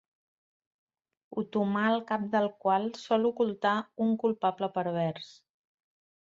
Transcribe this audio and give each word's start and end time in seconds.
Otomà 1.41 1.83
el 1.89 2.01
cap 2.11 2.23
del 2.31 2.49
qual 2.65 2.87
sol 3.03 3.29
ocultar 3.31 3.75
un 4.07 4.17
culpable 4.25 4.71
pervers. 4.79 5.31